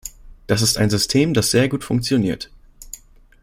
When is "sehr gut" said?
1.51-1.83